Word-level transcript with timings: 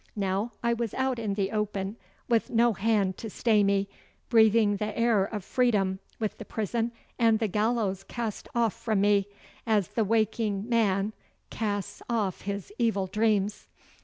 Now 0.15 0.51
I 0.63 0.73
was 0.73 0.95
out 0.95 1.19
in 1.19 1.35
the 1.35 1.51
open 1.51 1.95
with 2.27 2.49
no 2.49 2.73
hand 2.73 3.17
to 3.17 3.29
stay 3.29 3.63
me, 3.63 3.87
breathing 4.29 4.77
the 4.77 4.97
air 4.97 5.25
of 5.25 5.45
freedom 5.45 5.99
with 6.17 6.39
the 6.39 6.43
prison 6.45 6.91
and 7.19 7.37
the 7.37 7.47
gallows 7.47 8.03
cast 8.03 8.47
off 8.55 8.73
from 8.73 8.99
me, 8.99 9.27
as 9.67 9.89
the 9.89 10.03
waking 10.03 10.67
man 10.67 11.13
casts 11.51 12.01
off 12.09 12.41
his 12.41 12.73
evil 12.79 13.05
dreams. 13.05 13.67